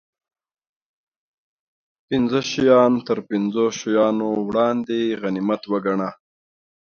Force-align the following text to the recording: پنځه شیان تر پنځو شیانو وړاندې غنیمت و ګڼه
پنځه 2.07 2.39
شیان 2.51 2.93
تر 3.07 3.17
پنځو 3.29 3.65
شیانو 3.79 4.29
وړاندې 4.47 4.99
غنیمت 5.21 5.61
و 5.67 5.73
ګڼه 5.85 6.09